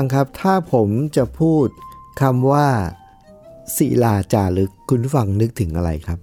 [0.00, 1.66] ฟังครับ ถ้าผมจะพูด
[2.20, 2.66] คำว่า
[3.76, 6.18] ศิลาจารึกคุณผู้ฟังนึกถึงอะไรครับ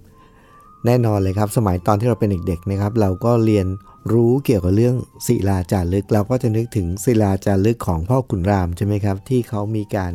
[0.84, 3.66] แน่นอนเลยครับ สมัยตอนที่เราเป็นเด็กๆนะครับ เราก็เรียน
[4.12, 4.96] รู้เกี่ยวกับเรื่อง
[5.26, 10.12] ศิลาจารึก เราก็จะนึกถึงศิลาจารึกของพ่อขุนรามใช่ไหมครับ ที่เขามีการ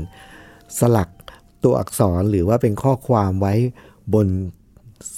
[0.79, 1.09] สลัก
[1.63, 3.53] ตัวอักษรหรือว่าเป็นข้อความไว้
[4.13, 4.27] บน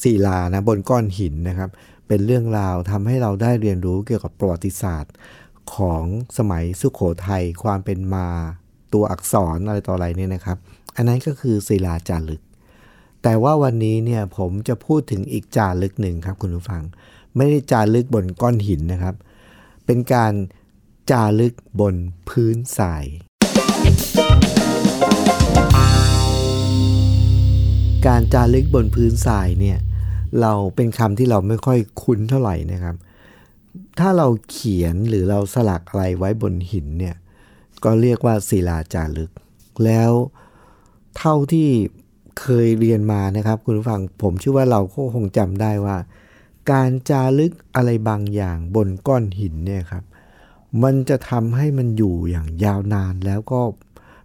[0.03, 1.69] ศิลานะบนก้อนหินนะครับ
[2.07, 5.13] เป็นเรื่องราวทำให้เราได้เรียนรู้เกี่ยวกับประวัติศาสตร์
[5.73, 6.03] ของ
[6.37, 8.27] สมัยสุขโขทัยความเป็นมา
[8.93, 10.57] ตัวอักษรอะไรต่ออะไรเนี่ยนะครับ
[10.95, 12.41] อันนั้นก็คือศิลาจารึก
[13.23, 16.83] แต่ว่าวันนี้เนี่ยผมจะพูดถึงอีกจารึกหนึ่งครับคุณผู้ฟัง
[17.37, 19.15] ไม่ได้จารึกบนก้อนหินนะครับ
[19.85, 20.33] เป็นการ
[21.11, 21.95] จารึกบน
[22.29, 23.05] พื้นทราย
[28.07, 29.77] การจารึกบนพื้นทรายเนี่ย
[30.41, 32.95] เราเป็นคำที่เราไม่ค่อยคุ้นเท่าไหร่นะครับ
[33.99, 37.15] ถ้าเราเขียนหรือเราสลักอะไรไว้บนหินเนี่ย
[37.83, 39.31] ก็เรียกว่าศิลาจารึก
[39.85, 40.11] แล้ว
[41.17, 41.69] เท่าที่
[42.39, 45.97] เคยเรียนมานะครับ คุณผู้ฟังผมเชื่อว่าเราก็คงจำได้ว่า
[46.71, 50.03] การจารึกอะไรบางอย่างบนก้อนหินเนี่ยครับ
[50.83, 53.61] มันจะทำให้มันอยู่อย่างยาวนานแล้วก็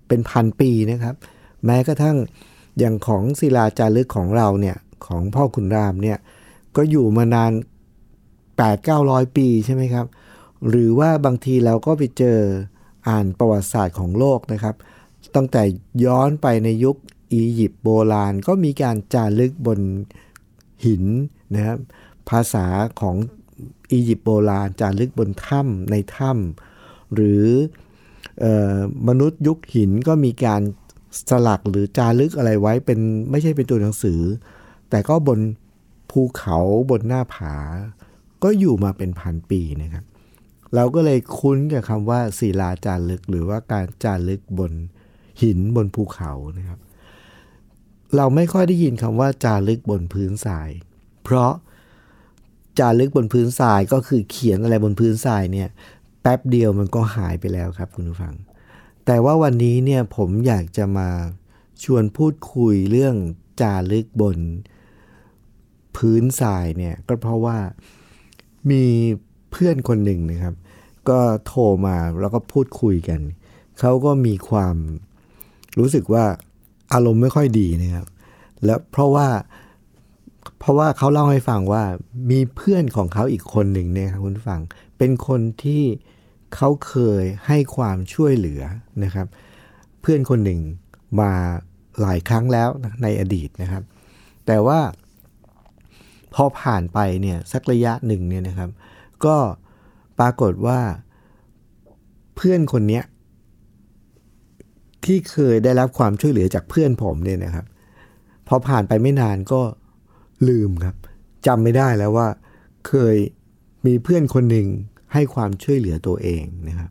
[0.08, 1.14] เป็นพันปีนะครับ
[1.64, 2.16] แม้กระทั่ง
[2.78, 6.18] อย่างของศิลาจารึกของเราเนี่ยของพ่อขุนรามเนี่ย
[6.76, 7.52] ก็อยู่มานาน
[8.60, 10.06] 8 9 0 0 ปีใช่ไหมครับ
[10.68, 12.38] หรือว่าบางทีเราก็ไปเจอ
[13.08, 14.74] อ่านประวัติศาสตร์ของโลกนะครับ
[15.36, 15.62] ตั้งแต่
[16.04, 16.96] ย้อนไปในยุค
[17.32, 19.80] อียิปต์โบราณก็มีการจารึกบน
[20.84, 21.04] หิน
[21.54, 21.78] นะครับ
[22.28, 22.66] ภาษา
[23.00, 23.16] ของ
[23.92, 27.44] อียิปต์โบราณจารึกบนถ้ำในถ้ำหรือ
[28.40, 28.44] เอ
[28.74, 28.76] อ
[29.08, 30.62] มนุษย์ยุคหินก็มีการ
[31.30, 32.98] สลักหรือจารึกอะไรไว้เป็น
[33.30, 34.20] ไม่ใช่เป็นตัวหนังสือ
[34.90, 35.38] แต่ก็บน
[36.10, 36.58] ภูเขา
[36.90, 37.54] บนหน้าผา
[38.42, 40.04] ก็อยู่มาเป็นพันปีนะครับ
[40.74, 44.72] เราก็เลยคุ้นกับคำว่าศิลาจารึก หรือว่าการจารึกบน
[45.42, 46.78] หินบนภูเขานะครับ
[48.16, 50.70] เราไม่ค่อยได้ยินคำว่าจารึกบนพื้นทราย
[51.24, 51.52] เพราะ
[52.78, 55.68] จารึกบนพื้นทรายก็คือเขียนอะไรบนพื้นทรายเนี่ย
[56.22, 58.34] แป๊บเดียวมันก็หายไปแล้วครับคุณผู้ฟัง
[59.06, 61.08] แต่ว่าวันนี้เนี่ยผมอยากจะมา
[61.84, 63.16] ชวนพูดคุยเรื่อง
[63.60, 64.38] จารึกบน
[65.96, 67.58] พื้นทรายเนี่ยก็เพราะว่า
[68.70, 68.84] มี
[69.50, 70.54] เพื่อนคนหนึ่งนะครับ
[71.08, 73.20] ก็โทรมาแล้วก็พูดคุยกัน
[73.80, 74.76] เขาก็มีความ
[75.78, 76.24] รู้สึกว่า
[76.92, 78.06] อารมณ์ไม่ค่อยดีนะครับ
[78.64, 79.28] แล้วเพราะว่า
[80.58, 81.84] เพราะว่าเขาเล่าให้ฟังว่า
[82.30, 84.60] มีเพื่อนของเขาอีกคนหนึ่งเนี่ยครับคุณฟัง
[84.98, 85.82] เป็นคนที่
[86.54, 88.62] เขาเคยให้ความช่วยเหลือ
[89.04, 89.26] นะครับ
[90.00, 90.60] เพื่อนคนหนึ่ง
[91.20, 91.32] มา
[92.00, 92.68] หลายครั้งแล้ว
[93.02, 93.82] ในอดีตนะครับ
[94.46, 94.78] แต่ว่า
[96.34, 98.70] พอผ่านไปเนี่ยสักระยะหนึ่งเนี่ยนะครับ
[99.24, 99.36] ก็
[100.18, 100.80] ปรากฏว่า
[102.36, 103.04] เพื่อนคนเนี้ย
[105.04, 107.66] ที่เคยได้รับความช่วยเหลือจากเพื่อนผมเนี่ยนะครับ
[108.48, 109.60] พอผ่านไปไม่นานก็
[110.48, 110.96] ลืมครับ
[111.46, 112.28] จำไม่ได้แล้วว่า
[112.88, 113.16] เคย
[113.86, 114.66] มีเพื่อนคนหนึ่ง
[115.12, 116.90] ให้ความช่วยเหลือตัวเองนะครับ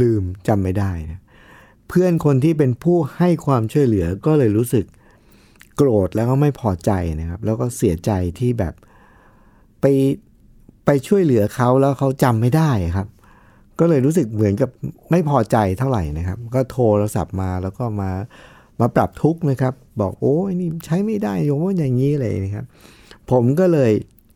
[0.00, 1.20] ลืมจำไม่ได้นะ
[1.88, 4.84] เพื่อนคนที่เป็นผู้ให้ความช่วยเหลือก็เลยรู้สึก
[5.82, 8.74] โกรธแล้วก็ไม่พอใจนะครับ แล้วก็เสียใจที่แบบ
[9.80, 9.84] ไป
[10.86, 13.08] ไปช่วยเหลือเขาแล้วเขาจำไม่ได้ครับ
[13.78, 14.70] ก็เลยรู้สึกเหมือนกับ
[15.10, 18.10] ไม่พอใจเท่าไหร่นะครับ ก็โทรศัพท์มาแล้วก็มา
[18.80, 22.64] มาปรับทุกข์นะครับ บอกโอ้ยนี่ใช้ไม่ได้โยมว่าอย่างนี้เลยนะครับ
[23.30, 23.92] ผมก็เลย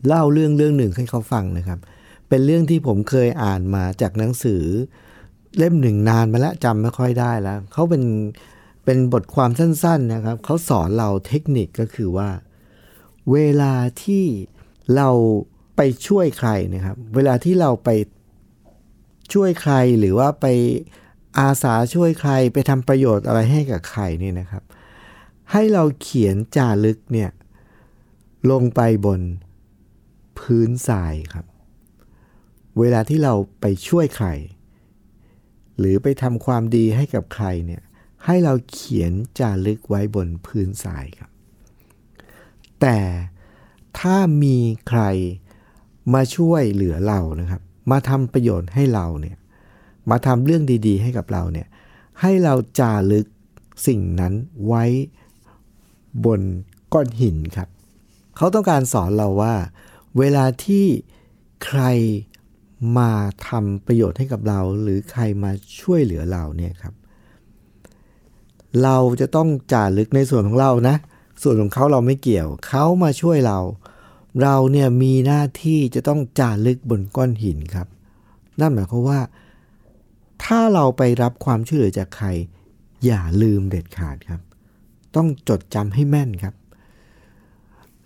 [0.06, 1.78] เล่าเรื่องเรื่องหนึ่งให้เขาฟังนะครับ
[2.28, 4.62] เป็นเรื่องที่ผมเคยอ่านมาจากหนังสือ
[5.58, 8.02] เล่มหนึ่งนานมาแล้วจำไม่ค่อยได้แล้วเขาเป็น
[8.84, 12.30] เป็นบทความสั้นๆนะครับ เขาสอนเราเทคนิคก็คือว่า
[13.32, 14.24] เวลาที่
[14.96, 15.10] เรา
[15.76, 17.90] ไปช่วยใครนะครับ เวลาที่เราไป
[19.32, 20.46] ช่วยใครหรือว่าไป
[21.38, 24.62] อาสาช่วยใครไปทำประโยชน์อะไรให้กับใครนี่นะครับ
[25.52, 27.30] ให้เราเขียนจารึกเนี่ย
[28.50, 29.20] ลงไปบน
[30.38, 31.46] พื้นทรายครับ
[32.78, 34.28] เวลาที่เราไปช่วยใคร
[35.78, 37.82] หรือไปทำความดีให้กับใครเนี่ย
[38.26, 41.30] ให้เราเขียนจารึกไว้บนพื้นทรายครับ
[42.80, 42.98] แต่
[43.98, 44.56] ถ้ามี
[44.88, 45.02] ใคร
[46.14, 49.36] มาช่วยเหลือเรานะครับ มาทำประโยชน์ให้เราเนี่ย
[50.10, 51.68] มาทำเรื่องดีๆ ให้กับเราเนี่ย
[52.20, 53.26] ให้เราจารึก
[53.86, 54.34] สิ่งนั้น
[54.66, 54.84] ไว้
[56.24, 56.40] บน
[56.92, 57.68] ก้อนหินครับ
[58.36, 59.54] เขาต้องการสอนเราว่า
[60.18, 60.86] เวลาที่
[61.64, 61.82] ใคร
[62.98, 63.12] มา
[63.48, 66.94] ทำประโยชน์ให้กับเรา หรือใครมาช่วยเหลือเราเนี่ยครับ
[68.82, 70.96] เราจะต้องจ่ารึกในส่วนของเรานะ
[71.42, 73.58] ส่วนของเขาเราไม่เกี่ยวเขามาช่วยเรา
[74.42, 77.88] เราเนี่ยมีหน้าที่จะต้องจ่ารึกบนก้อนหินครับ
[78.60, 79.20] นั่นหมายความว่า
[80.44, 82.28] ถ้าเราไปรับความช่วยเหลือจากใคร
[83.04, 84.40] อย่าลืมเด็ดขาดครับ
[85.16, 86.54] ต้องจดจำให้แม่นครับ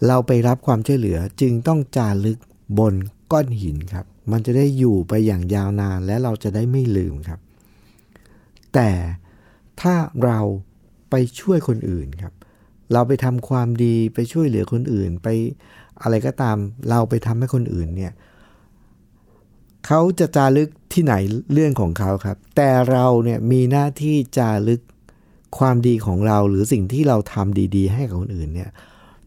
[0.07, 2.39] เราไปรับความช่วยเหลือจึงต้องจ่ารึก
[2.79, 2.95] บน
[3.33, 7.41] ก้อนหินครับ มันจะได้อยู่ไปอย่างยาวนานและเราจะได้ไม่ลืมครับ
[8.75, 8.91] แต่
[9.81, 9.95] ถ้า
[10.25, 10.41] เรา
[11.11, 12.35] ไปช่วยคนอื่นครับ
[12.93, 15.29] เราไปทำความดีไปช่วยเหลือคนอื่น ไป
[16.03, 16.57] อะไรก็ตาม
[16.89, 18.13] เราไปทำให้คนอื่นเนี่ย
[19.87, 21.15] เขาจะจารึกที่ไหน
[21.53, 24.83] เรื่องของเขาครับ แต่เราเนี่ยมีหน้าที่จารึก
[25.59, 28.71] ความดีของเราหรือสิ่งที่เราทำดี ๆ ให้กับคนอื่นเนี่ย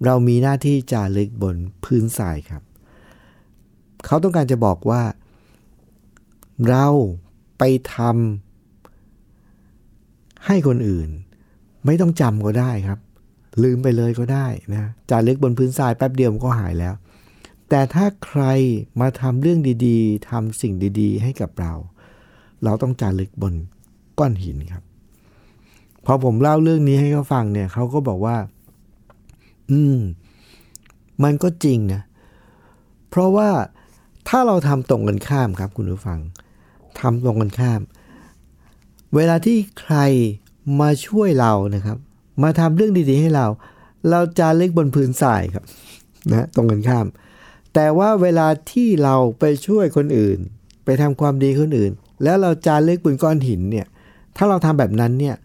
[0.06, 2.63] เรามีหน้าที่จารึกบนพื้นทรายครับ
[4.06, 5.04] เขาต้องการจะบอกว่า
[6.69, 6.88] เรา
[7.57, 7.63] ไป
[7.95, 8.50] ทำ
[10.45, 11.09] ให้คนอื่น
[11.85, 12.99] ไม่ต้องจำก็ได้ครับ
[13.63, 16.93] ลืมไปเลยก็ได้นะจารึกบนพื้นทรายแป๊บเดียวมันก็หายแล้ว
[17.69, 18.43] แต่ถ้าใคร
[19.01, 21.73] มาทำเรื่องดีๆทำสิ่งดีๆ ให้กับเรา
[22.63, 23.53] เราต้องจารึกบน
[24.19, 24.83] ก้อนหินครับ
[26.05, 28.37] พอผมเล่าเรื่องนี้ให้เขาฟังเนี่ยเขาก็บอกว่า
[29.71, 29.99] อืม
[31.23, 32.01] มันก็จริงนะ
[33.09, 33.49] เพราะว่า
[34.27, 36.19] ถ้าเราทำตรงกันข้ามครับ คุณผู้ฟัง
[36.99, 37.81] ทำตรงกันข้าม
[39.15, 39.97] เวลาที่ใคร
[40.79, 41.97] มาช่วยเรานะครับ
[42.43, 43.47] มาทำเรื่องดีๆให้เรา
[44.09, 45.65] เราจะเล็กบนพื้นทรายครับ
[46.31, 47.07] นะตรงกันข้าม
[47.73, 50.37] แต่ว่าเวลาที่เราไปช่วยคนอื่น
[50.85, 51.91] ไปทำความดีคนอื่น
[52.23, 53.87] แล้วเราจารึกบนก้อนหินเนี่ย
[54.35, 55.35] ถ้าเราทำแบบนั้นเนี่ย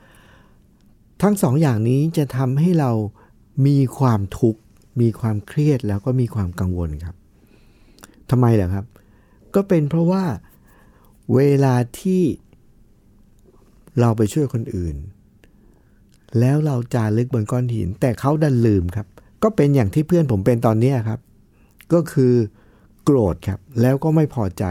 [1.23, 2.91] ทั้งสองอย่างนี้จะทำให้เรา
[3.67, 4.61] มีความทุกข์
[5.01, 7.17] มีความเครียดแล้วก็มีความกังวลครับ
[8.31, 8.85] ทำไมล่ะครับ
[9.55, 10.25] ก็เป็นเพราะว่า
[11.35, 12.23] เวลาที่
[14.01, 14.97] เราไปช่วยคนอื่น
[16.41, 19.07] แล้วเราจารึกบนก้อนหิน แต่เขาดันลืมครับ
[19.43, 21.21] ก็เป็นอย่างที่เพื่อนผมเป็นตอนนี้ครับ
[21.93, 22.35] ก็คือ
[23.05, 24.65] โกรธครับ แล้วก็ไม่พอใจ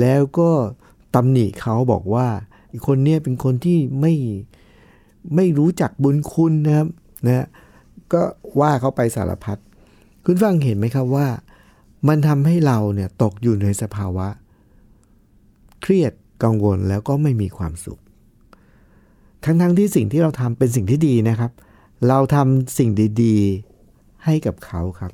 [0.00, 0.50] แล้วก็
[1.14, 2.28] ตำหนิเขาบอกว่า
[2.72, 4.14] อีกคนเนี้ยเป็นคนที่ไม่
[5.36, 6.88] ไม่รู้จักบุญคุณนะครับ
[7.26, 7.46] นะ
[8.12, 8.22] ก็
[8.60, 9.58] ว่าเขาไปสารพัด
[10.24, 11.28] คุณฟังเห็นไหมครับว่า
[12.08, 14.28] มันทำให้เราเนี่ยตกอยู่ในสภาวะ
[15.82, 16.12] เครียด
[16.42, 18.00] กังวลแล้วก็ไม่มีความสุข
[19.44, 21.50] ทั้งๆทที่สิ่งที่เราทำเป็นสิ่งที่ดีนะครับ
[22.08, 22.90] เราทำสิ่ง
[23.22, 25.12] ดีๆให้กับเขาครับ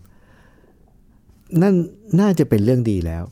[1.63, 1.75] นั่น
[2.21, 3.25] น่าจะเป็นเรื่องดีแล้ว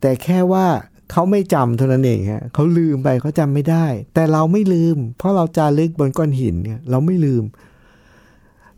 [0.00, 0.66] แต่แค่ว่า
[1.10, 7.44] เขาไม่จำเท่านั้นเองฮะเขาลืมไปเขาจำไม่ได้ แต่เราไม่ลืม เพราะเราจารึกบนก้อนหินเนี่ยเราไม่ลืม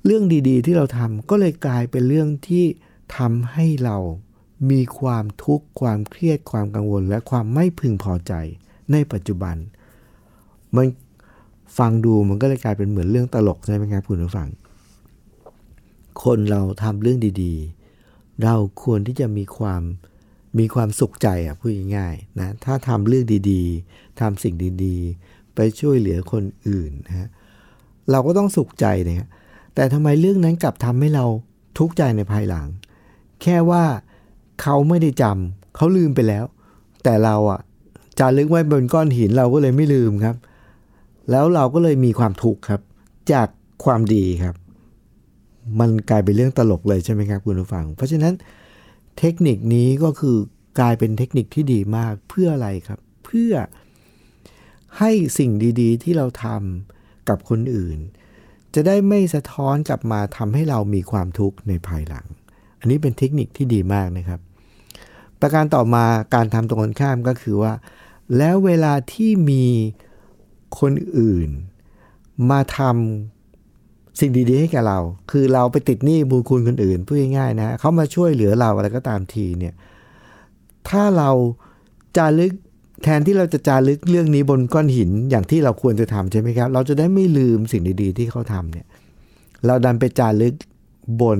[0.05, 2.65] เรื่องดีๆ ที่เราทำก็เลยกลายเป็นเรื่องที่
[3.17, 3.97] ทำให้เรา
[4.71, 8.33] มีความทุกข์ความเครียดความกังวล และความไม่พึงพอใจ
[8.93, 9.57] ในปัจจุบัน
[10.77, 10.87] มัน
[11.79, 14.49] ฟังดูมันก็เลยกลายเป็นเหมือนเรื่องตลกใช่ไหมครับคุณผู้ฟัง
[16.25, 19.83] คนเราทำเรื่องดีๆ เราควรที่จะมีความ
[20.59, 24.55] มีความสุขใจอะพูดง่ายๆนะถ้าทำเรื่องดีๆทำสิ่ง
[24.85, 27.29] ดีๆ ไปช่วยเหลือคนอื่นนะ
[28.11, 29.29] เราก็ต้องสุขใจเนี่ย
[29.75, 31.25] แต่ทำไมเรื่องนั้นกลับทำให้เรา
[31.79, 32.67] ทุกข์ใจในภายหลัง
[33.43, 33.85] แค่ว่า
[34.63, 36.45] เขาไม่ได้จำเขาลืมไปแล้ว
[37.05, 37.61] แต่เราอะ
[38.19, 40.37] จารึกไว้บนก้อนหินเราก็เลยไม่ลืมครับ
[41.31, 42.81] แล้วเราก็เลยมีความทุกข์ครับ
[43.33, 43.49] จาก
[43.85, 44.55] ความดีครับ
[45.81, 48.35] มันกลายเป็นเรื่องตลกเลยใช่ไหมครับคุณผู้ฟัง เพราะฉะนั้น
[49.19, 50.37] เทคนิคนี้ก็คือ
[50.81, 53.53] กลายเป็นเทคนิคที่ดีมากเพื่ออะไรครับ เพื่อ
[54.99, 57.99] ให้สิ่งดี ๆ ที่เราทำกับคนอื่น
[58.75, 62.27] จะได้ไม่สะท้อนกลับมาทำให้เรามีความทุกข์ในภายหลัง
[62.81, 64.41] อันนี้เป็นเทคนิคที่ดีมากนะครับ
[65.41, 67.73] ประการต่อมาการทำตรงกันข้ามก็คือว่า
[68.37, 69.65] แล้วเวลาที่มี
[70.79, 71.49] คนอื่น
[72.51, 74.99] มาทำสิ่งดีๆให้กับเรา
[75.31, 79.75] คือเราไปติดหนี้บุญคุณคนอื่นพูดง่ายๆนะเขามาช่วยเหลือเราอะไรก็ตามทีเนี่ย
[80.89, 81.31] ถ้าเรา
[82.17, 82.53] จารึก
[83.03, 88.87] แทนที่เราจะจารึกเรื่องนี้บนก้อนหินอย่างที่เราควรจะทำใช่ไหมครับ เราจะได้ไม่ลืมสิ่งดีๆที่เขาทำเนี่ย
[89.67, 90.55] เราดันไปจารึก
[91.21, 91.39] บน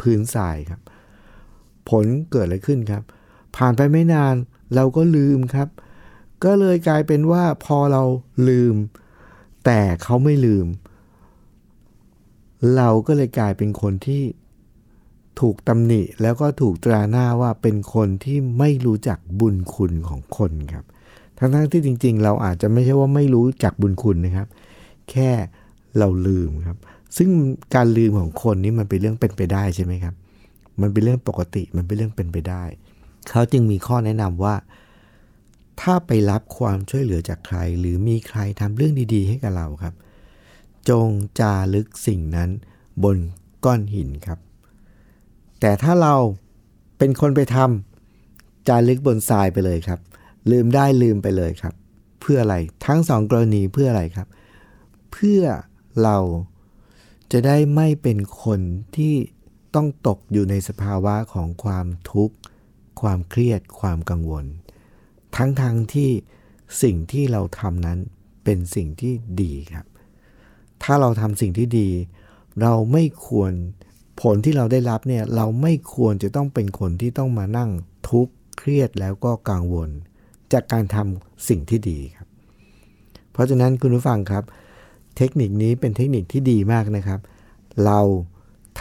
[0.00, 0.80] พื้นทรายครับ
[1.90, 3.02] ผลเกิดอะไรขึ้นครับ
[3.56, 4.34] ผ่านไปไม่นาน
[4.74, 5.68] เราก็ลืมครับ
[6.44, 8.02] ก็เลยกลายเป็นว่าพอเรา
[8.48, 8.74] ลืม
[9.64, 10.66] แต่เขาไม่ลืม
[12.76, 14.22] เราก็เลยกลายเป็นคนที่
[15.40, 20.84] ถูกตำหนิแล้วก็ถูกตราหน้าว่าเป็นคนที่ไม่รู้จักบุญคุณของคนครับ
[21.38, 24.48] ทั้งๆที่จริง ๆ เราอาจจะไม่ใช่ว่าไม่รู้จักบุญคุณนะครับ
[25.10, 25.30] แค่
[25.98, 26.76] เราลืมครับ
[27.16, 27.30] ซึ่ง
[27.74, 30.14] การลืมของคนนี้มันเป็นเรื่องเป็นไปได้ใช่ไหมครับ
[30.80, 32.64] มันเป็นเรื่องปกติมันเป็นเรื่องเป็นไปได้
[33.30, 34.54] เขาจึงมีข้อแนะนำว่า
[35.80, 39.94] ถ้าไปรับความช่วยเหลือจากใคร หรือมีใครทำเรื่องดี ๆ ให้กับเราครับ
[40.88, 41.08] จง
[41.40, 42.50] จารึกสิ่งนั้น
[43.04, 43.16] บน
[43.64, 44.38] ก้อนหินครับ
[45.60, 46.14] แต่ถ้าเรา
[46.98, 50.00] เป็นคนไปทำจารึกบนทรายไปเลยครับ
[50.50, 51.74] ลืมได้ลืมไปเลยครับ
[52.20, 54.28] เพื่ออะไรทั้งสองกรณีเพื่ออะไรครับ
[55.12, 55.42] เพื่อ
[56.02, 56.18] เรา
[57.32, 58.60] จะได้ไม่เป็นคน
[58.96, 59.14] ที่
[59.74, 62.36] ต้องตกอยู่ในสภาวะของความทุกข์
[63.00, 64.44] ความเครียด ความกังวล
[65.36, 65.62] ทั้งๆท
[65.94, 66.10] ที่
[66.82, 67.98] สิ่งที่เราทำนั้น
[68.44, 69.12] เป็นสิ่งที่
[69.42, 69.86] ดีครับ
[70.82, 71.88] ถ้าเราทำสิ่งที่ดี
[72.62, 73.52] เราไม่ควร
[74.22, 77.70] ผลที่เราได้รับเนี่ยเราไม่ควรจะต้องเป็นคนที่ต้องมานั่ง
[78.10, 79.90] ทุกข์เครียดแล้วก็กังวล
[80.52, 82.28] จากการทำสิ่งที่ดีครับ
[83.32, 84.44] เพราะฉะนั้นคุณผู้ฟังครับ
[85.16, 87.20] เทคนิคนี้เป็นเทคนิคที่ดีมากนะครับ
[87.84, 88.00] เรา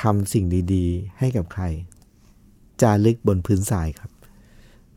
[0.02, 1.64] ทำสิ่งดีๆ ให้กับใคร
[2.82, 4.12] จารึกบนพื้นทรายครับ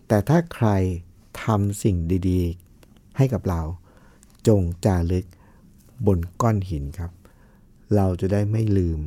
[0.09, 0.69] แต่ถ้าใคร
[1.43, 1.97] ทำสิ่ง
[2.29, 3.62] ดีๆ ให้กับเรา
[4.49, 5.26] จงจารึก
[6.07, 7.11] บนก้อนหินครับ
[7.97, 9.00] เราจะได้ไม่ลืม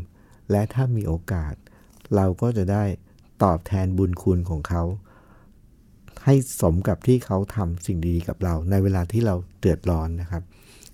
[0.52, 1.54] และถ้ามีโอกาส
[2.16, 2.84] เราก็จะได้
[3.44, 4.84] ตอบแทนบุญคุณของเขา
[6.26, 10.44] ให้สมกับที่เขาทำสิ่งดีๆกับเรา ในเวลาที่เราเดือดร้อนนะครับ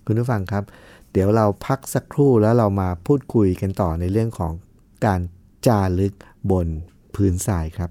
[0.06, 0.64] คุณผู้ฟังครับ
[1.12, 4.52] เดี๋ยวเราพักสักครู่แล้วเรามาพูดคุยกันต่อในเรื่องของ
[5.06, 5.20] การ
[5.66, 6.14] จารึก
[6.50, 6.68] บน
[7.14, 7.90] พื้นทรายครับ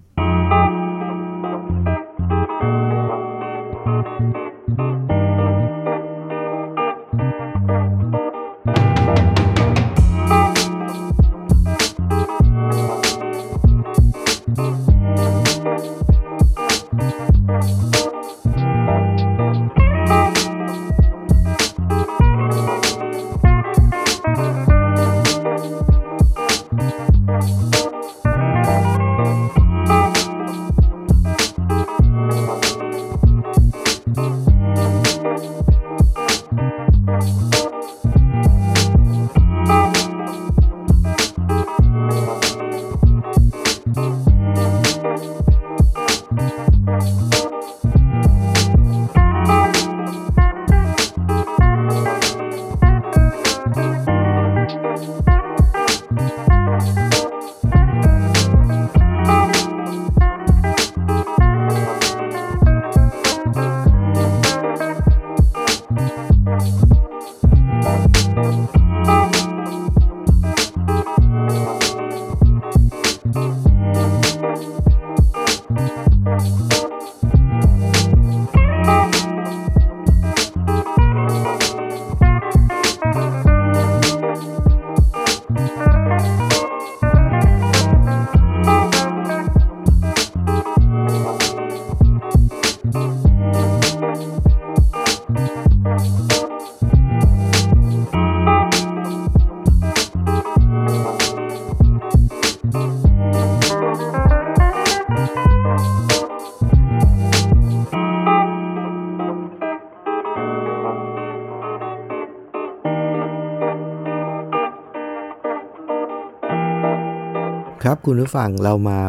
[117.87, 118.99] ครับคุณผู้ฟังเรามา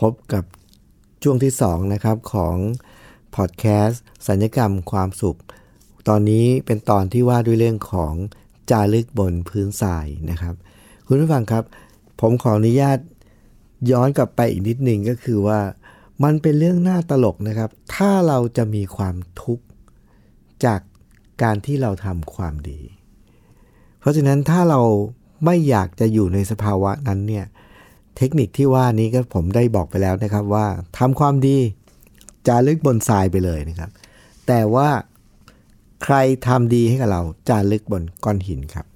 [0.00, 0.44] พบกับ
[1.22, 2.56] ช่วงที่ 2 นะครับ ของ
[3.36, 5.38] พอดแคสต์สัญญกรรมความสุข
[6.08, 8.14] ตอนนี้เป็นตอนที่ว่าด้วยเรื่องของ
[8.70, 10.54] จารึกบนพื้นทรายนะครับ
[11.06, 11.64] คุณผู้ฟังครับ
[12.20, 12.98] ผมขออนุญาต
[13.90, 15.60] ย้อนกลับไปอีกนิดนึงก็คือว่า
[16.24, 19.64] มันเป็นเรื่องน่าตลกนะครับ ถ้าเราจะมีความทุกข์
[20.64, 20.80] จาก
[21.42, 22.80] การที่เราทำความดี
[24.00, 24.80] เพราะฉะนั้นถ้าเรา
[25.44, 27.46] ไม่อยากจะอยู่ในสภาวะนั้นเนี่ย
[28.16, 30.66] เทคนิคที่ว่านี้ก็ผมได้บอกไปแล้วนะครับว่า
[30.98, 31.58] ทำความดี
[32.46, 33.90] จารึกบนทรายไปเลยนะครับ
[34.46, 34.88] แต่ว่า
[36.04, 36.16] ใคร
[36.46, 38.86] ทำดีให้กับเราจารึกบนก้อนหินครับ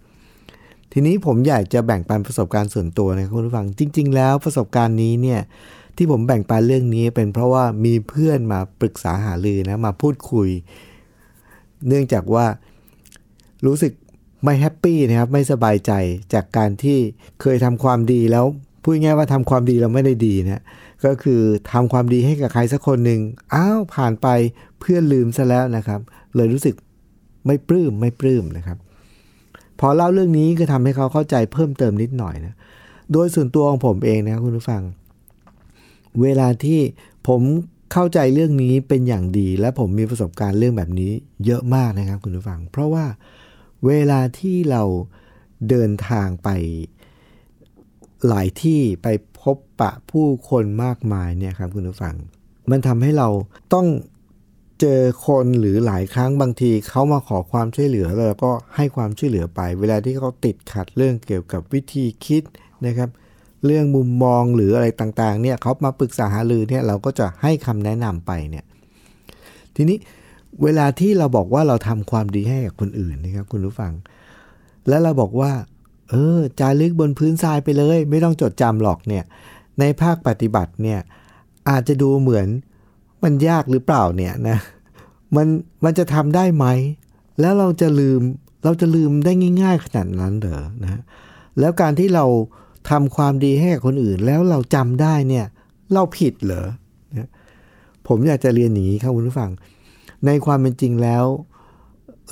[0.92, 5.40] ทีนี้ผมอยากจะแบ่งปันประสบการณ์ส่วนตัวนะครับคุณผู้ฟังจริง ๆ แล้วประสบการณ์นี้เนี่ย
[5.96, 10.49] ที่ผมแบ่งปันเรื่องนี้เป็นเพราะว่ามีเพื่อนมาปรึกษาหารือนะมาพูดคุย
[11.87, 12.46] เนื่องจากว่า
[13.66, 13.92] รู้สึก
[14.42, 15.92] ไม่ happy นะครับไม่สบายใจ
[16.35, 16.99] จากการที่
[17.40, 18.46] เคยทำความดีแล้ว
[18.88, 20.62] พูดง่ายว่าทำความดีเราไม่ได้ดีนะ
[21.05, 21.40] ก็คือ
[21.73, 23.21] ทำความดีให้กับใครสักคนหนึ่ง
[23.55, 24.26] อ้าวผ่านไป
[24.81, 26.00] เพื่อนลืมซะแล้วนะครับ
[26.37, 26.75] เลยรู้สึก
[27.47, 28.78] ไม่ปลื้มไม่ปลื้มนะครับ
[29.81, 32.55] พอเล่าเรื่องนี้ก็ทำให้เขาเข้าใจเพิ่มเติมนิดหน่อยนะ
[33.12, 34.83] โดยส่วนตัวของผมเองนะคุณผู้ฟัง
[36.23, 36.81] เวลาที่
[37.28, 37.43] ผม
[37.93, 41.12] เข้าใจเรื่องนี้เป็นอย่างดี และผมมีประสบการณ์เรื่องแบบนี้
[41.47, 43.05] เยอะมากนะครับคุณผู้ฟัง เพราะว่า
[43.87, 44.83] เวลาที่เรา
[45.69, 46.49] เดินทางไป
[48.28, 49.06] หลายที่ไป
[49.40, 52.14] พบปะผู้คนมากมายเนี่ยครับคุณผู้ฟัง
[52.70, 53.28] มันทำให้เรา
[53.75, 53.87] ต้อง
[54.80, 62.42] เจอคนหรือหลายครั้งบางทีเขามาขอความช่วยเหลือแล้วก็ให้ความช่วยเหลือไป เวลาที่เขาติดขัดเรื่องเกี่ยวกับวิธีคิด
[62.87, 63.11] นะครับ
[63.64, 68.64] เรื่องมุมมองหรืออะไรต่างๆเนี่ยเขามาปรึกษาหารือเนี่ยเราก็จะให้คำแนะนำไปเนี่ย
[69.76, 69.99] ทีนี้
[70.62, 73.92] เวลาที่เราบอกว่าเราทำความดีให้กับคนอื่นนะครับคุณผู้ฟัง
[74.88, 75.52] แล้วเราบอกว่า
[76.11, 79.25] เออจารึกบนพื้นทรายไปเลย ไม่ต้องจดจำหรอกเนี่ย
[79.81, 81.01] ในภาคปฏิบัติเนี่ย
[81.71, 82.47] อาจจะดูเหมือน
[83.23, 84.59] มันยากหรือเปล่าเนี่ยนะ
[85.37, 85.47] มัน
[85.85, 86.67] มันจะทำได้ไหม
[87.41, 88.21] แล้วเราจะลืม
[88.65, 89.33] เราจะลืมได้
[89.63, 91.01] ง่าย ๆ ขนาดนั้นเหรอนะ
[91.61, 92.25] แล้วการที่เรา
[92.91, 95.47] ทำความดีให้กับคนอื่น แล้วเราจำได้เนี่ย
[95.95, 96.67] เราผิดเหรอ
[97.17, 97.29] นะ
[98.07, 99.51] ผมอยากจะเรียนอย่างนี้ครับคุณผู้ฟัง
[100.27, 101.25] ในความเป็นจริงแล้ว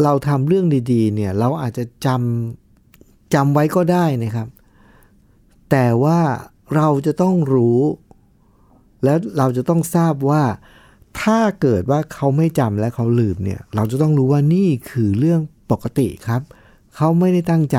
[0.02, 2.63] เราทำเรื่องดี ๆ เนี่ย เราอาจจะจำ
[3.35, 4.49] จำไว้ก็ได้นะครับ
[5.71, 6.21] แต่ว่า
[6.75, 7.81] เราจะต้องรู้
[9.04, 10.43] แล้วเราจะต้องทราบว่า
[11.23, 15.40] ถ้าเกิดว่าเขาไม่จำและเขาลืมเนี่ย เราจะต้องรู้ว่านี่คือเรื่อง
[15.71, 16.43] ปกติครับ
[16.97, 17.78] เขาไม่ได้ตั้งใจ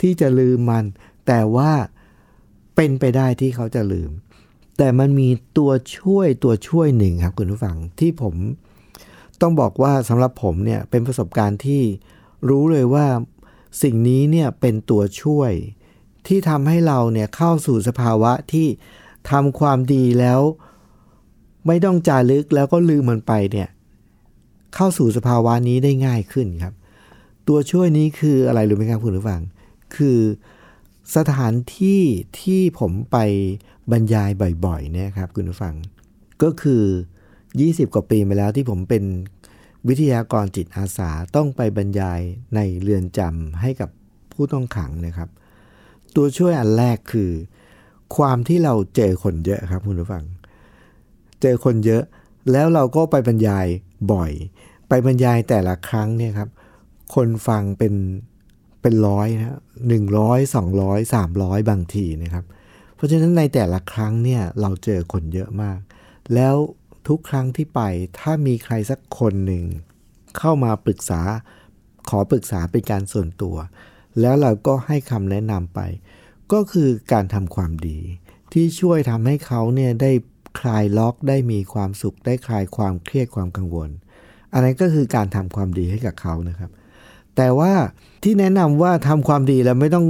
[0.00, 0.84] ที่จะลืมมัน
[1.26, 1.70] แต่ว่า
[2.76, 4.10] เป็นไปได้ที่เขาจะลืม
[4.78, 8.34] แต่มันมีตัวช่วยตัวช่วยหนึ่งครับคุณผู้ฟังที่ผม
[9.40, 11.82] ต้องบอกว่าสำหรับผมเนี่ยเป็นประสบการณ์ที่
[12.48, 13.06] รู้เลยว่า
[13.82, 15.52] สิ่งนี้เนี่ยเป็นตัวช่วย
[16.26, 18.66] ที่ทำให้เราเนี่ยเข้าสู่สภาวะที่
[19.30, 20.40] ทำความดีแล้ว
[21.66, 23.68] ไม่ต้องจารึกแล้วก็ลืมมันไปเนี่ย
[24.74, 26.74] เข้าสู่สภาวะนี้ได้ง่ายขึ้นครับ
[27.48, 29.40] ตัวช่วยนี้คืออะไรรู้ไหมครับคุณผู้ฟัง
[29.96, 30.18] คือ
[31.16, 32.02] สถานที่
[32.40, 33.16] ที่ผมไป
[33.90, 34.30] บรรยาย
[34.64, 35.74] บ่อยๆเนี่ยครับคุณผู้ฟัง
[36.42, 36.82] ก็คือ
[37.38, 39.04] 20 กว่าปีมาแล้วที่ผมเป็น
[39.86, 42.20] วิทยากรจิตอาสาต้องไปบรรยาย
[42.54, 43.90] ในเรือนจำให้กับ
[44.32, 45.28] ผู้ต้องขังนะครับ
[46.16, 47.30] ตัวช่วยอันแรกคือ
[48.16, 50.24] ความที่เราเจอคนเยอะครับคุณผู้ฟัง
[51.42, 52.02] เจอคนเยอะ
[52.52, 53.66] แล้วเราก็ไปบรรยาย
[54.12, 54.32] บ่อย
[54.88, 56.48] ไปบรรยายแต่ละครั้งเนี่ยครับ
[57.14, 57.94] คนฟังเป็น
[58.82, 62.44] เป็นร้อยนะหนึ่งร้อยสองร้อยสามร้อยบางทีนะครับ
[62.94, 65.78] เพราะฉะนั้นในแต่ละครั้งเนี่ยเราเจอคนเยอะมาก
[66.34, 66.54] แล้ว
[67.06, 67.80] ทุกครั้งที่ไป
[68.18, 69.64] ถ้ามีใครสักคนหนึ่ง
[70.38, 71.20] เข้ามาปรึกษา
[72.08, 73.56] ขอปรึกษาเป็นการส่วนตัว
[74.20, 75.80] แล้วเราก็ให้คำแนะนำไป
[76.52, 77.98] ก็คือการทำความดี
[78.52, 80.10] ที่ช่วยทำให้เขาเนี่ยได้
[80.60, 83.90] คลายล็อกได้มีความสุข ได้คลายความเครียดความกังวล
[84.52, 86.70] อันนั้นก็คือการทำความดีให้กับเขานะครับ
[87.36, 87.72] แต่ว่า
[88.22, 90.06] ที่แนะนำว่าทำความดีแล้วไม่ต้อง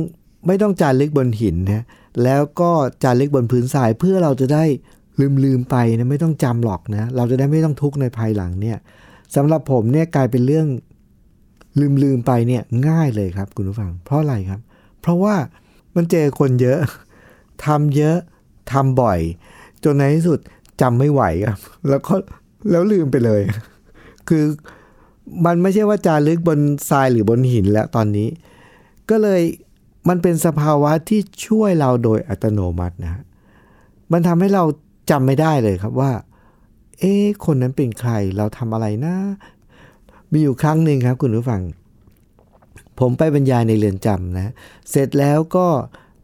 [0.46, 1.84] ไม่ต้องจารึกบนหินนะ
[2.24, 2.70] แล้วก็
[3.02, 4.64] จารึกบนพื้นทรายเพื่อเราจะได้
[5.20, 8.78] ลืมลืมไปนะไม่ต้องจำหรอกนะ เราจะได้ไม่ต้องทุกข์ในภายหลังเนี่ย
[9.36, 10.66] สำหรับผมเนี่ยกลายเป็นเรื่อง
[11.80, 14.60] ลืมลืมไปเนี่ยง่ายเลยครับคุณผู้ฟัง เพราะอะไรครับ
[15.00, 15.34] เพราะว่า
[15.96, 16.78] มันเจอคนเยอะ
[17.64, 18.16] ทำเยอะ
[18.72, 19.20] ทำบ่อย
[19.84, 20.38] จนในที่สุด
[20.80, 22.14] จำไม่ไหวครับ แล้วก็
[22.70, 23.42] แล้วลืมไปเลย
[24.28, 24.44] คือ
[25.46, 28.28] มันไม่ใช่ว่าจารึกบนทรายหรือบนหินแล้วตอนนี้
[29.10, 29.42] ก็เลย
[30.08, 33.22] มันเป็นสภาวะที่ช่วยเราโดยอัตโนมัตินะ
[34.12, 34.64] มันทำให้เรา
[35.10, 36.12] จำไม่ได้เลยครับว่า
[36.98, 39.16] เอ๊คนนั้นเป็นใครเราทำอะไรนะ
[40.32, 41.62] มีอยู่ครั้งหนึ่งครับ คุณผู้ฟัง
[42.98, 44.52] ผมไปบรรยายในเรือนจำนะ
[44.90, 45.66] เสร็จแล้วก็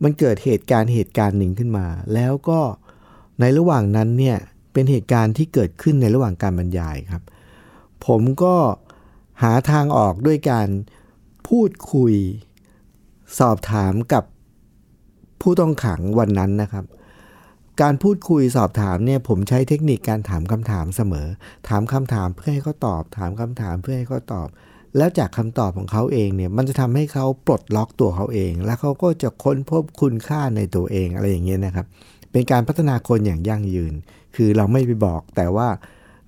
[0.03, 2.61] มันเกิดเหตุการณ์เหตุการณ์หนึ่งขึ้นมา แล้วก็
[3.41, 4.39] ในระหว่างนั้นเนี่ย
[4.73, 7.23] เป็นเหตุการณ์ที่เกิดขึ้นในระหว่างการบรรยายครับ
[8.07, 8.57] ผมก็
[9.43, 10.69] หาทางออกด้วยการ
[11.49, 12.15] พูดคุย
[13.39, 14.25] สอบถามกับ
[15.41, 16.85] ผู้ต้องขังวันนั้นนะครับ
[17.83, 21.29] การพูดคุยสอบถามเนี่ยผมใช้เทคนิคการถามคำถามเสมอ
[21.69, 24.49] ถามคำถามเพื่อให้เขาตอบ ถามคำถามเพื่อให้เขาตอบ
[24.97, 31.87] แล้วจากคำตอบของเขาเองเนี่ยมันจะทำให้เขาปลดล็อกตัวเขาเอง แล้วเขาก็จะค้นพบคุณค่าในตัวเองอะไรอย่างเงี้ยนะครับ
[32.33, 33.95] เป็นการพัฒนาคนอย่างยั่งยืน
[34.37, 35.69] คือเราไม่ไปบอกแต่ว่า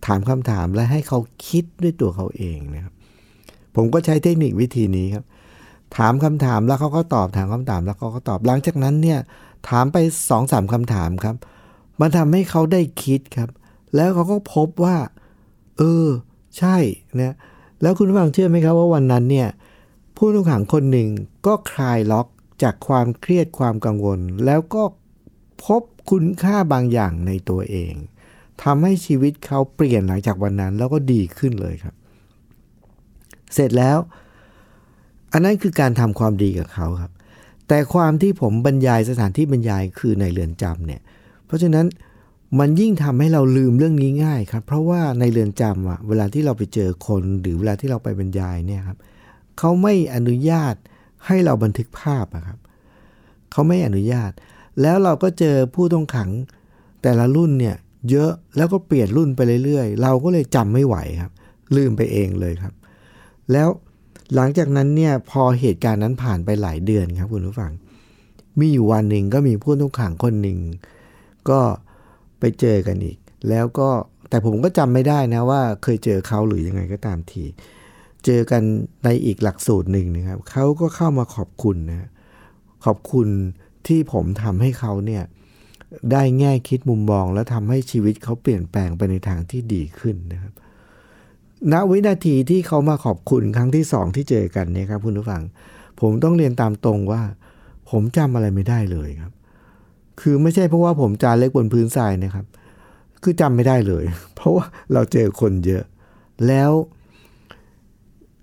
[0.07, 2.95] ถามคำถามและให้เขาคิดด้วยตัวเขาเองนะครับ
[3.77, 5.25] ผมก็ใช้เทคนิควิธีนี้ครับ
[5.97, 9.19] ถามคำถามแล้วเขาก็ตอบถามคำถามแล้วเขาก็ตอบหลังจากนั้นเนี่ย
[9.69, 9.97] ถามไป
[10.29, 11.37] สองสามคำถามครับ
[12.01, 13.51] มันทำให้เขาได้คิดครับ
[13.95, 14.97] แล้วเขาก็พบว่า
[15.79, 16.09] เออ
[16.59, 16.77] ใช่
[17.21, 17.37] นะ
[17.83, 19.49] แล้วคุณผู้ฟังเชื่อไหมครับว่าวันนั้นเนี่ย
[20.17, 21.09] ผู้ต้องขังคนหนึ่ง
[21.47, 22.27] ก็คลายล็อก
[22.63, 24.83] จากความเครียดความกังวล แล้วก็
[25.65, 27.93] พบคุณค่าบางอย่างในตัวเอง
[28.63, 31.95] ทำให้ชีวิตเขาเปลี่ยนหลังจากวันนั้นแล้วก็ดีขึ้นเลยครับ
[33.55, 33.99] เสร็จแล้ว
[35.33, 37.13] อันนั้นคือการทำความดีกับเขาครับ
[37.69, 41.01] แต่ความที่ผมบรรยายสถานที่บรรยายคือในเรือนจำเนี่ย
[41.47, 41.87] เพราะฉะนั้น
[42.59, 48.99] มันยิ่งทำให้เราลืมเรื่องนี้ง่ายครับ เพราะว่าในเรือนจำอะเวลาที่เราไปเจอคนหรือเวลาที่เราไปบรรยายเนี่ยครับ
[49.59, 50.75] เขาไม่อนุญาต
[51.27, 52.59] ให้เราบันทึกภาพอะครับ
[53.53, 54.31] เขาไม่อนุญาต
[54.83, 56.31] แล้วเราก็เจอผู้ต้องขัง
[57.03, 57.77] แต่ละรุ่นเนี่ย
[58.11, 61.33] เยอะแล้วก็เปลี่ยนรุ่นไปเรื่อยๆ เราก็เลยจำไม่ไหวครับ
[61.77, 62.75] ลืมไปเองเลยครับ
[63.53, 63.69] แล้ว
[64.35, 67.73] หลังจากนั้นเนี่ยพอเหตุการณ์นั้นผ่านไปหลายเดือนครับคุณผู้ฟัง
[68.59, 70.59] มีอยู่วันหนึ่งก็มีผู้ต้องขังคนหนึ่ง
[71.51, 71.61] ก็
[72.41, 73.89] ไปเจอกันอีก แล้วก็
[74.31, 77.45] แต่ผมก็จำไม่ได้นะว่าเคยเจอเขาหรือยังไงก็ตามที
[78.25, 78.63] เจอกัน
[79.05, 82.09] ในอีกหลักสูตรหนึ่งนะครับเขาก็เข้ามาขอบคุณนะ
[82.85, 83.29] ขอบคุณ
[83.87, 85.23] ที่ผมทำให้เขาเนี่ย
[86.13, 90.53] ได้แง่คิดมุมมอง แล้วทำให้ชีวิตเขาเปลี่ยนแปลงไปในทางที่ดีขึ้นนะครับ
[91.73, 95.43] ณวินาทีที่เขามาขอบคุณครั้งที่สองที่เจอกันเนี่ยครับคุณผู้ฟัง
[96.01, 97.23] ผมต้องเรียนตามตรงว่า
[97.91, 99.33] ผมจำอะไรไม่ได้เลยครับ
[100.21, 102.47] คือไม่ใช่เพราะว่าผมจานเล็กบนพื้นทรายนะครับ
[103.23, 105.85] คือจำไม่ได้เลย เพราะว่าเราเจอคนเยอะ
[106.47, 106.71] แล้ว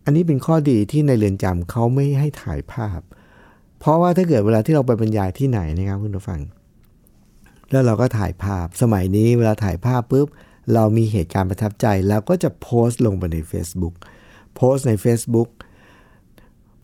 [0.05, 2.99] อันนี้เป็นข้อดีที่ในเรือนจำเขาไม่ให้ถ่ายภาพ
[3.79, 6.41] เพราะว่าถ้าเกิดเวลาที่เราไปบรรยายที่ไหนนะครับคุณผู้ฟัง
[7.71, 10.27] แล้วเราก็ถ่ายภาพสมัยนี้เวลาถ่ายภาพปุ๊บ
[10.73, 13.95] เรามีเหตุการณ์ประทับใจแล้วก็จะโพสต์ลงไปใน Facebook
[14.55, 15.49] โพสต์ใน Facebook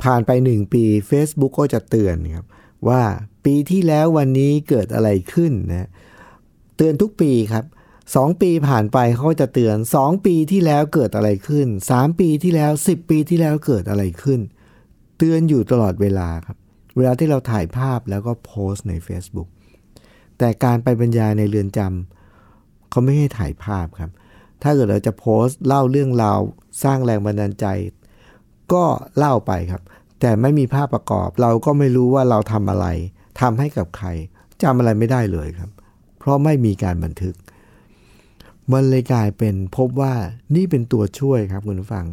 [0.04, 2.46] ผ่านไป 1 ปี Facebook ก็จะเตือนครับ
[2.88, 3.02] ว่า
[3.46, 5.90] ปีที่แล้ววันนี้เกิดอะไรขึ้นนะ
[6.78, 7.66] เตือนทุกปีครับ
[8.08, 14.40] 2 ปีผ่านไปเขาจะเตือน 2 ปีที่แล้วเกิดอะไรขึ้น 3 ปีที่แล้ว 10 ปีที่แล้วเกิดอะไรขึ้น
[15.18, 16.58] เตือนอยู่ตลอดเวลาครับ
[16.98, 19.50] เวลาที่เราถ่ายภาพแล้วก็โพสต์ใน Facebook
[20.38, 22.19] แต่การไปบรรยายในเรือนจำ
[22.90, 24.12] เขาไม่ให้ถ่ายภาพครับ
[24.64, 26.40] ถ้าเกิดเราจะโพสต์เล่าเรื่องราว
[26.84, 27.66] สร้างแรงบันดาลใจ
[28.74, 28.84] ก็
[29.18, 29.82] เล่าไปครับ
[30.20, 32.88] แต่ไม่มีภาพประกอบ เราก็ไม่รู้ว่าเราทำอะไร
[33.42, 34.08] ทำให้กับใคร
[34.64, 35.70] จำอะไรไม่ได้เลยครับ
[36.18, 37.36] เพราะไม่มีการบันทึก
[38.72, 40.14] มันเลยกลายเป็นพบว่า
[40.56, 42.06] นี่เป็นตัวช่วยครับคุณผู้ฟัง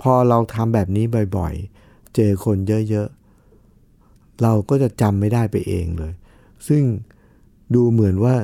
[0.00, 1.04] พอเราทำแบบนี้
[1.36, 2.56] บ่อยๆ เจอคน
[2.90, 6.12] เยอะๆ เราก็จะจำไม่ได้ไปเองเลย
[6.68, 6.82] ซึ่ง
[7.74, 8.34] ดูเหมือนว่า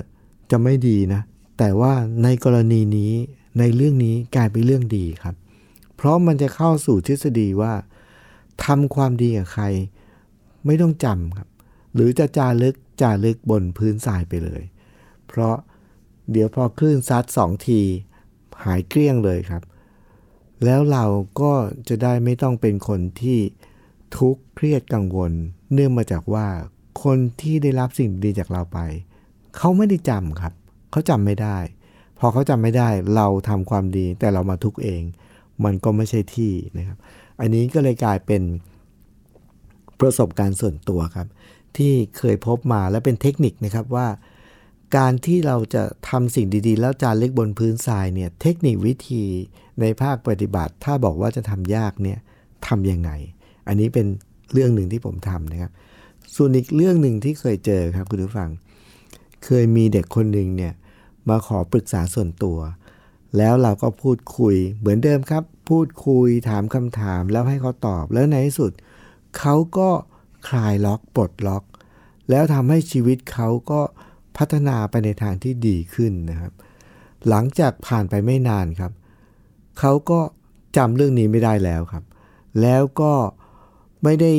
[0.50, 1.20] จะไม่ดีนะ
[1.62, 3.12] แต่ว่าในกรณีนี้
[3.58, 5.34] ในเรื่องนี้กลายเป็นเรื่องดีครับ
[5.96, 7.72] เพราะมันจะเข้าสู่ทฤษฎีว่า
[8.64, 9.64] ทำความดีกับใคร
[10.66, 11.48] ไม่ต้องจำครับ
[11.94, 14.62] หรือจะจารึกจารึกบนพื้นทรายไปเลย
[15.26, 15.56] เพราะ
[16.30, 17.80] เดี๋ยวพอคลื่นซัดสองที
[18.64, 19.62] หายเกลี้ยงเลยครับ
[20.64, 21.04] แล้วเรา
[21.40, 21.52] ก็
[21.88, 23.38] จะได้ไม่ต้องเป็นคนที่
[24.16, 25.32] ทุกข์เครียดกังวล
[25.72, 26.46] เนื่องมาจากว่า
[27.02, 28.78] คนที่ได้รับสิ่งดีจากเราไป
[29.56, 30.52] เขาไม่ได้จำครับ
[30.90, 31.58] เขาจำไม่ได้
[32.18, 35.02] พอเขาจำไม่ได้เราทำความดี แต่เรามาทุกเอง
[35.64, 36.98] มันก็ไม่ใช่ที่นะครับ
[37.40, 38.42] อันนี้ก็เลยกลายเป็น
[40.00, 41.28] ประสบการณ์ส่วนตัวครับ
[41.76, 44.08] ที่เคยพบมาและเป็นเทคนิคนะครับว่า
[44.96, 49.24] การที่เราจะทำสิ่งดีๆ แล้วจารึกบนพื้นทรายเนี่ยเทคนิควิธี
[49.80, 52.18] ในภาคปฏิบัติ ถ้าบอกว่าจะทำยากเนี่ย
[52.66, 53.10] ทำยังไง
[53.68, 54.06] อันนี้เป็น
[54.52, 55.72] เรื่องหนึ่งที่ผมทำนะครับ
[56.36, 58.50] ส่วนอีกเรื่องหนึ่งที่เคยเจอครับคุณผู้ฟัง
[59.44, 60.72] เคยมีเด็กคนหนึ่งเนี่ย
[61.28, 62.58] มาขอปรึกษาส่วนตัว
[63.36, 68.72] แล้วเราก็พูดคุยเหมือนเดิมครับ พูดคุยถามคำถามแล้วให้เขาตอบแล้วในที่สุด
[69.38, 69.90] เขาก็
[70.48, 71.64] คลายล็อกปลดล็อก
[72.30, 73.80] แล้วทำให้ชีวิตเขาก็
[74.36, 76.52] พัฒนาไปในทางที่ดีขึ้นนะครับ
[77.28, 78.92] หลังจากผ่านไปไม่นานครับ
[79.78, 80.20] เขาก็
[80.76, 82.04] จำเรื่องนี้ไม่ได้แล้วครับ
[82.62, 83.12] แล้วก็
[84.02, 84.32] ไม่ได้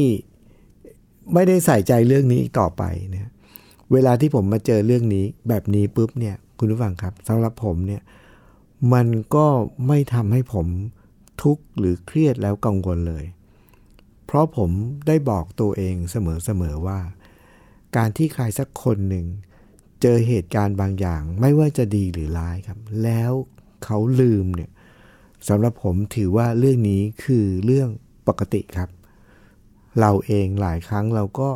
[1.34, 3.32] ไม่ได้ใส่ใจเรื่องนี้อีกต่อไปเนะ
[3.92, 8.02] เวลาที่ผมมาเจอเรื่องนี้แบบนี้ปุ๊บเนี่ย คุณผู้ฟังครับสำหรับผมเนี่ย
[8.94, 9.48] มันก็
[9.88, 10.68] ไม่ทำให้ผม
[11.44, 13.26] ทุกข์หรือเครียดแล้วกังวลเลย
[14.26, 14.70] เพราะผม
[15.08, 17.00] ได้บอกตัวเองเสมอๆว่า
[17.96, 19.26] การที่ใครสักคนหนึ่ง
[20.02, 23.32] เจอเหตุการณ์บางอย่าง ไม่ว่าจะดีหรือร้ายครับ แล้ว
[23.84, 24.72] เขาลืมเนี่ย
[25.48, 27.90] สำหรับผมถือว่าเรื่องนี้คือเรื่อง
[28.28, 28.90] ปกติครับ
[30.00, 31.50] เราเองหลายครั้งเราก็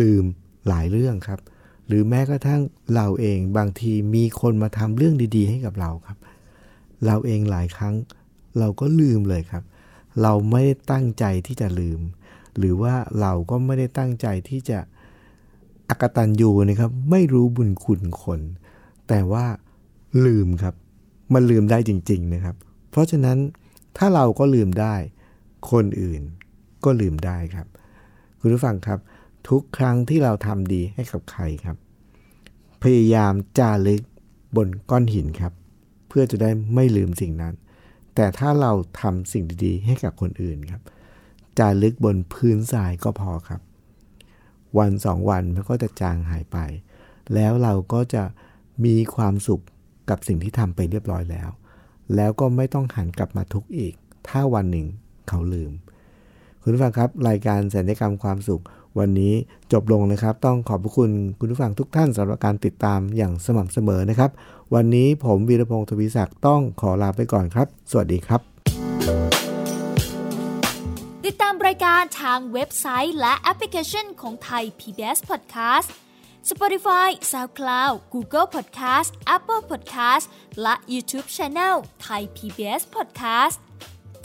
[0.00, 0.24] ลืม
[0.68, 1.40] หลายเรื่องครับ
[1.86, 2.60] หรือแม้กระทั่ง
[2.94, 6.18] เราเองบางทีมีคนมาทำเรื่องดี ๆ ให้กับเราครับ
[7.06, 7.94] เราเองหลายครั้ง
[8.58, 9.62] เราก็ลืมเลยครับ
[10.22, 12.00] เราไม่ได้ตั้งใจที่จะลืม
[12.58, 14.78] หรือว่าเราก็ไม่ได้ตั้งใจที่จะ
[15.88, 18.40] อักตันยูนะครับ ไม่รู้บุญคุณคน
[19.08, 19.46] แต่ว่า
[20.26, 20.74] ลืมครับ
[21.34, 22.56] มันลืมได้จริง ๆนะครับ
[22.90, 23.38] เพราะฉะนั้น
[23.98, 24.94] ถ้าเราก็ลืมได้
[25.70, 26.22] คนอื่น
[26.84, 27.66] ก็ลืมได้ครับ
[28.40, 28.98] คุณผู้ฟังครับ
[29.48, 31.76] ทุกครั้งที่เราทำดีให้กับใครครับ
[32.82, 34.02] พยายามจารึก
[34.56, 35.52] บนก้อนหินครับ
[36.08, 37.54] เพื่อจะได้ไม่ลืมสิ่งนั้น
[38.14, 40.82] แต่ถ้าเราทำสิ่งดีๆ ให้กับคนอื่นครับ
[41.58, 43.60] จารึกบนพื้นทรายก็พอครับ
[44.78, 46.58] วันสองวันมันก็จะจางหายไป
[47.34, 48.24] แล้วเราก็จะ
[48.84, 49.62] มีความสุข
[50.10, 51.50] กับสิ่งที่ทำไปเรียบร้อยแล้ว
[52.14, 53.94] แล้วก็ไม่ต้องหันกลับมาทุกข์อีก
[54.28, 54.86] ถ้าวันหนึ่ง
[55.28, 55.72] เขาลืม
[56.62, 58.62] คุณผู้ฟังครับ รายการสัญญกรรมความสุข
[58.98, 59.34] วันนี้
[59.72, 64.30] จบลงนะครับ ต้องขอบพระคุณคุณผู้ฟังทุกท่านสำหรับการติดตามอย่างสม่ำเสมอนะครับ
[64.74, 68.40] วันนี้ผมวีรพงศ์ทวีศักดิ์ต้องขอลาไปก่อนครับ สวัสดีครับ
[71.26, 75.88] ติดตามรายการทางเว็บไซต์และแอปพลิเคชันของไทย PBS Podcast
[76.50, 80.24] Spotify SoundCloud Google Podcast Apple Podcast
[80.62, 83.56] และ YouTube Channel Thai PBS Podcast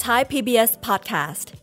[0.03, 1.62] Thai PBS Podcast.